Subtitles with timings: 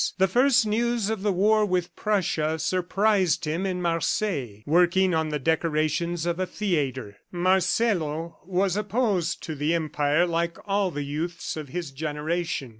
[0.17, 5.37] The first news of the war with Prussia surprised him in Marseilles, working on the
[5.37, 7.17] decorations of a theatre.
[7.31, 12.69] Marcelo was opposed to the Empire like all the youths of his generation.